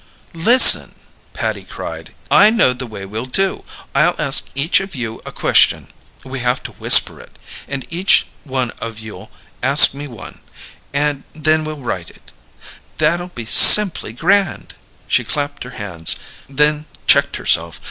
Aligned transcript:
"Listen!" 0.33 0.95
Patty 1.33 1.63
cried, 1.63 2.15
"I 2.31 2.49
know 2.49 2.73
the 2.73 2.87
way 2.87 3.05
we'll 3.05 3.27
do. 3.27 3.63
I'll 3.93 4.15
ask 4.17 4.49
each 4.55 4.79
of 4.79 4.95
you 4.95 5.21
a 5.27 5.31
question 5.31 5.89
we 6.25 6.39
haf 6.39 6.63
to 6.63 6.71
whisper 6.71 7.21
it 7.21 7.37
and 7.67 7.85
each 7.91 8.25
one 8.43 8.71
of 8.79 8.97
you'll 8.97 9.29
ask 9.61 9.93
me 9.93 10.07
one, 10.07 10.41
and 10.91 11.21
then 11.33 11.65
we'll 11.65 11.81
write 11.81 12.09
it. 12.09 12.31
That'll 12.97 13.27
be 13.29 13.45
simply 13.45 14.11
grand!" 14.11 14.73
She 15.07 15.23
clapped 15.23 15.63
her 15.65 15.69
hands; 15.77 16.15
then 16.47 16.87
checked 17.05 17.35
herself. 17.35 17.79